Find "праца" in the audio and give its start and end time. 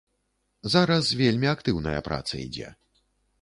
2.09-2.33